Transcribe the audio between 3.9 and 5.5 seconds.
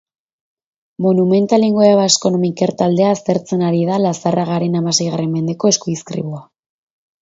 da Lazarragaren hamaseigarren